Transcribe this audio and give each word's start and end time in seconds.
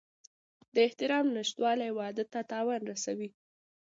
د 0.73 0.75
احترام 0.87 1.25
نشتوالی 1.37 1.89
واده 1.99 2.23
ته 2.31 2.39
تاوان 2.51 2.81
رسوي. 2.91 3.29